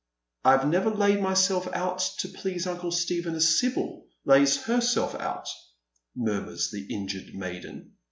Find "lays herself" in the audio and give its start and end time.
4.25-5.13